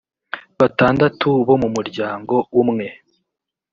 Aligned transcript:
batandatu 0.59 1.27
bo 1.47 1.55
mu 1.61 1.67
muryango 1.75 2.35
umwe 2.61 2.87